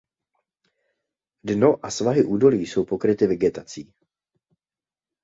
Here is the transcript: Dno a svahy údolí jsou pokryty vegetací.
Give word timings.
Dno 1.49 1.79
a 1.85 1.89
svahy 1.91 2.23
údolí 2.23 2.65
jsou 2.67 2.85
pokryty 2.85 3.27
vegetací. 3.27 3.93